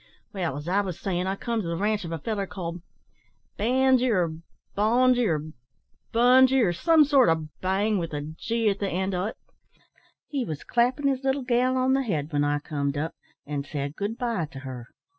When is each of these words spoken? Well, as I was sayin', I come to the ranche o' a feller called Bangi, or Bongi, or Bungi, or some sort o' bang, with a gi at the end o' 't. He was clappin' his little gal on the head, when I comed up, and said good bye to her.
Well, 0.33 0.57
as 0.57 0.67
I 0.67 0.81
was 0.81 0.99
sayin', 0.99 1.27
I 1.27 1.35
come 1.35 1.61
to 1.61 1.67
the 1.67 1.75
ranche 1.77 2.07
o' 2.07 2.11
a 2.11 2.17
feller 2.17 2.47
called 2.47 2.81
Bangi, 3.55 4.09
or 4.09 4.33
Bongi, 4.75 5.27
or 5.27 5.51
Bungi, 6.11 6.59
or 6.65 6.73
some 6.73 7.05
sort 7.05 7.29
o' 7.29 7.47
bang, 7.61 7.99
with 7.99 8.11
a 8.15 8.21
gi 8.21 8.69
at 8.71 8.79
the 8.79 8.89
end 8.89 9.13
o' 9.13 9.29
't. 9.29 9.37
He 10.27 10.43
was 10.43 10.63
clappin' 10.63 11.05
his 11.07 11.23
little 11.23 11.43
gal 11.43 11.77
on 11.77 11.93
the 11.93 12.01
head, 12.01 12.33
when 12.33 12.43
I 12.43 12.57
comed 12.57 12.97
up, 12.97 13.13
and 13.45 13.63
said 13.63 13.95
good 13.95 14.17
bye 14.17 14.47
to 14.47 14.59
her. 14.61 14.87